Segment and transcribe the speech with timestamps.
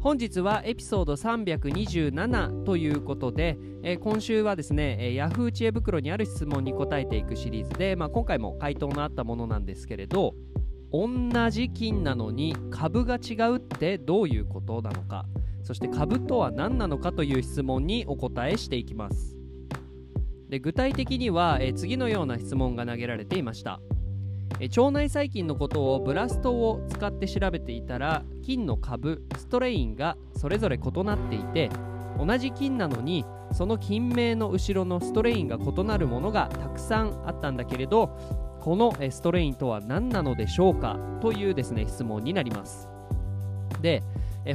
[0.00, 10.34] 本日はエピソード327ということで、えー、今週はですね、えー、Yahoo 知恵袋にある質問に答えていくシリーズで、まあ、今回も回答のあったものなんですけれど
[10.90, 11.10] 同
[11.50, 15.26] じ菌なのに株が違うってどういうことなのか
[15.64, 19.36] そして株とは何なのかという質問にお答えしていきます。
[20.48, 23.80] で具体的には、えー、次のような質問が投げられていました。
[24.58, 31.70] 腸内細菌のことをブラストを使って調べていたら菌の株ストレインがそれぞれ異なっていて
[32.18, 38.08] 同じ菌なのにその菌名の後ろのストレインが異なるものがたくさんあったんだけれど
[38.60, 42.88] このストレインとは何なのでしょうかというですね質問になります。
[43.80, 44.02] で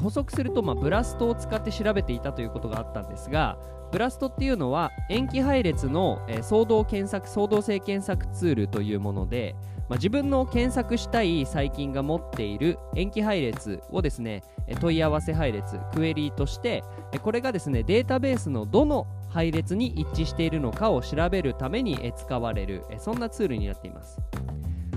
[0.00, 3.58] 補足すると、まあ、ブラストを使って調べていたということがあったんですが
[3.92, 9.54] ブラストっていうのは塩基配列の、相動検索相動性検索ツールというもので、
[9.92, 14.42] まあ、自分の検索したい細菌が持っている塩基配列をですね
[14.80, 16.82] 問い合わせ配列クエリーとして
[17.22, 24.18] これがですねデータベースのどの配列に一致しているのかを調べるために使われるそんなツールになっています。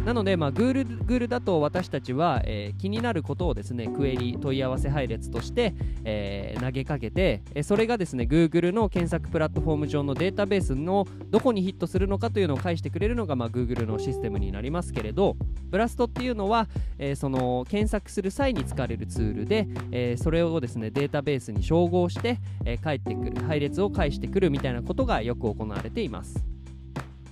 [0.05, 5.73] なので、まあ、Google だと私たちは、えー、気になることをですね、クエリ問い合わせ配列として、
[6.03, 15.37] えー、投げかけて、えそれがですね、Google の検索プラットフォーム上のデータベースのどこにヒットするのかというのを返してくれるのが、まあ、Google のシステムになりますけれど、
[15.71, 16.67] ブラストっていうのは、
[16.99, 26.45] えー、その検索する際に使われるツールで、えそれをですね、データベースに照合して、え返ってくる、配列を返してくるみたいなことがよく行われています。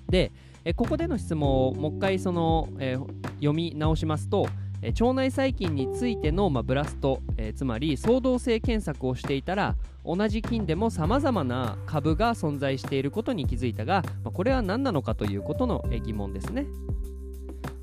[0.09, 0.31] で、
[0.65, 2.97] えここでの質問をもう一回その、え、
[3.35, 4.47] 読み直しますと、
[4.81, 16.65] え腸内細菌についての、まあ、ブラスト、えー、つまり相動性検索をしていたら同じ菌でもさまざまな株が存在していることに気づいたが、まあ、これは何なのかということの、え疑問ですね。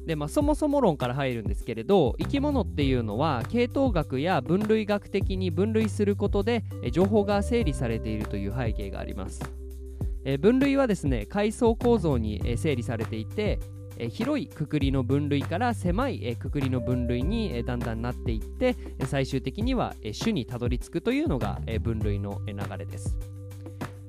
[0.07, 9.60] でまあ、そもそも論から入るんですけれど生き物っていうのは系統学や分類学的に分類することで情報が整理されているという背景があります。
[10.25, 13.59] え分類はですね階層構造に、え整理されていて、
[13.97, 18.77] え広いくくりの分類から狭い、えくくりの分類に、えだんだんなっていって
[19.07, 23.19] 最終的には、え種にたどり着くというのが、え分類の流れです。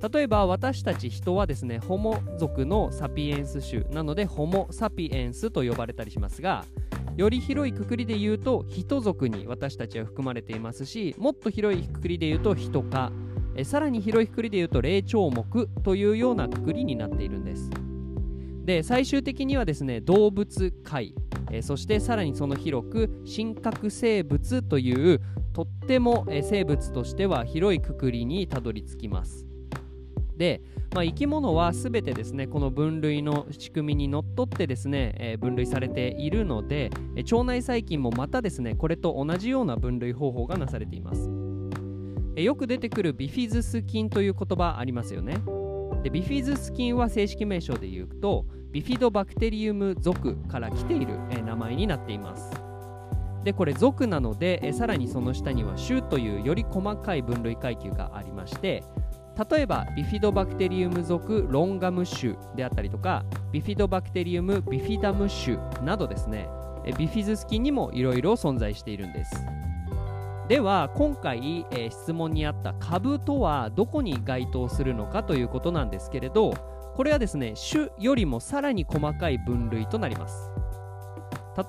[0.09, 6.65] 例えば私たち人はですねホモ族のサピエンス種なのでホモ・サピエンスと呼ばれたりしますが
[7.17, 13.11] より広いくくりで言うと人族に私たちは含まれていますしもっと広いくくりで言うと人科
[13.55, 17.69] えさらに広いくくりで言うと霊長目というようなくくりになっているんです。
[18.65, 21.15] で最終的にはですね動物界、
[21.51, 25.19] えそしてさらにその広く真核生物という
[25.53, 29.45] とっても、え生物としては広いくくりにたどり着きます。
[30.37, 30.61] で、
[30.95, 36.89] まあ、生き物は全てですねこの分類の仕組みにのっとってですね、えー、分類されているので
[37.31, 41.40] 腸内細菌もまたですねこれと同じような分類方法がなされています。
[42.41, 45.35] よく出てくるビフィズス菌という言葉ありますよね。
[46.03, 52.51] でビフィズス菌は正式名称で言うとビフィドバクテリウム属から来ている、え名前になっています。
[53.43, 58.83] でこれ属なのでえさらにその下には種というより細かい分類階級がありまして
[59.49, 66.47] 例えばビフィドバクテリウム属ロンガム種であったりとかビフィドバクテリウムビフィダム種などですね。
[66.97, 69.45] ビフィズス菌にもいろいろ存在しているんです。
[70.51, 76.51] では今回、えー、質問にあった株とはどこに該当するのかということなんですけれど
[76.93, 80.51] これはですね種よりもさらに細かい分類となります。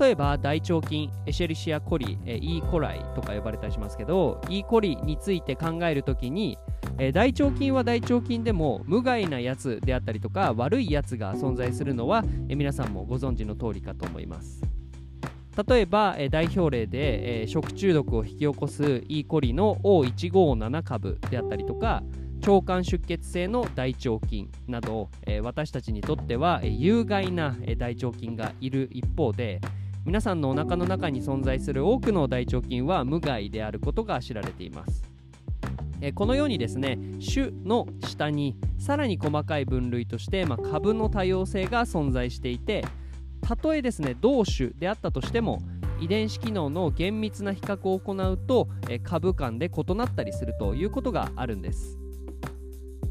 [0.01, 6.59] 例えば大腸菌エシェリシアコリ、えー、イコライとか呼ばれたりしますけどイーコリについて考えるときに、
[6.99, 14.72] えー、大腸菌は大腸菌でも無害なやつであったりとか悪いやつが存在するのは、えー、皆さんもご存知の通りかと思います。
[15.67, 19.25] 例えば、え代表例で、え食中毒を引き起こす E.
[19.25, 22.03] コリの O157 株であったりとか
[22.47, 29.61] 腸管出血性の大腸菌など、え、私たちにとっては、え、有害な、え、大腸菌がいる一方で
[30.05, 35.05] 皆さんのお腹の中に存在する多くの大腸菌は無害であることが知られています。
[36.01, 36.99] えこのようにですね
[37.33, 42.85] 種の下にさらに細かい分類として、まあ、株の多様性が存在していて
[43.43, 45.61] たとえですね同種であったとしても
[46.01, 48.69] 遺伝子機能の厳密な比較を行うと、
[49.05, 51.97] 株間で異なったりするということがあるんです。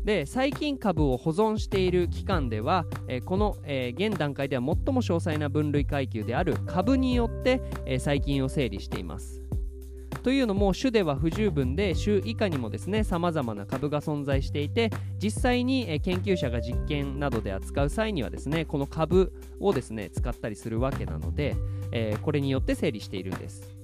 [0.04, 2.86] で細菌株を保存している期間では、
[3.26, 7.62] この、現段階では最も詳細な分類階級である株によって、
[8.00, 9.42] 細菌を整理しています
[10.24, 21.56] というのも種では不十分で種以下にもですね様々な株が存在していて実際に、研究者が実験などで扱う際にはですねこの株をですね使ったりするわけなので、
[21.92, 23.82] えこれによって整理しているんです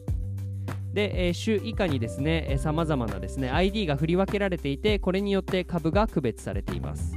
[0.94, 7.16] で、えー、種以下にですねさまざまなですね ID が振り分けられていてこれによって株が区別されています。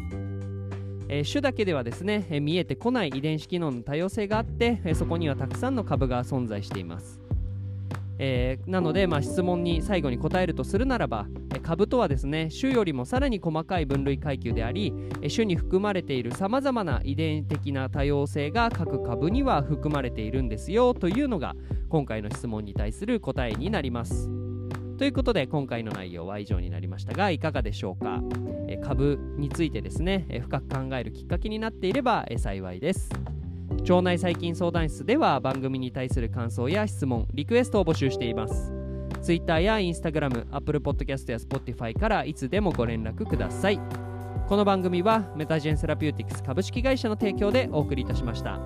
[1.13, 7.21] え、種だけではですね、え、見えてこない遺伝子機能の多様性があって、え、そこにはたくさんの株が存在しています。
[8.23, 11.27] えー、なので、まあ、質問に最後に答えるとするならば、
[11.63, 14.93] 株とはですね種よりもさらに細かい分類階級であり、
[15.35, 21.55] 種に含まれているさまざまな遺伝的な多様性が各株には含まれているんですよというのが
[21.89, 24.29] 今回の質問に対する答えになります。
[24.99, 28.23] ということで今回の内容は以上になりましたがいかがでしょうか、
[28.83, 33.09] 株についてですね、深く考えるきっかけになっていれば、幸いです。
[33.81, 38.73] 腸内細菌相談室では番組に対する感想や質問、リクエストを募集しています。
[39.23, 43.81] Twitter や Instagram、Apple Podcast や Spotify からいつでもご連絡ください。
[44.49, 48.59] この番組はメタジェンセラピューティクス株式会社の提供でお送りいたしました。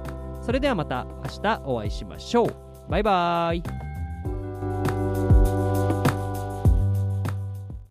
[0.42, 2.54] それではまた明日お会いしましょう。
[2.88, 3.83] バイバーイ。